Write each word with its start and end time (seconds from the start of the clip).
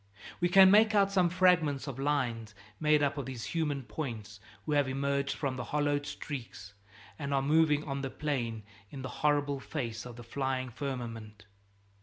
We 0.39 0.49
can 0.49 0.71
make 0.71 0.95
out 0.95 1.11
some 1.11 1.29
fragments 1.29 1.85
of 1.85 1.99
lines 1.99 2.55
made 2.79 3.03
up 3.03 3.19
of 3.19 3.27
these 3.27 3.45
human 3.45 3.83
points 3.83 4.39
who 4.65 4.71
have 4.71 4.87
emerged 4.87 5.35
from 5.35 5.57
the 5.57 5.63
hollowed 5.65 6.07
streaks 6.07 6.73
and 7.19 7.31
are 7.35 7.41
moving 7.43 7.83
on 7.83 8.01
the 8.01 8.09
plain 8.09 8.63
in 8.89 9.03
the 9.03 9.09
horrible 9.21 9.59
face 9.59 10.03
of 10.07 10.15
the 10.15 10.23
flying 10.23 10.71
firmament. 10.71 11.45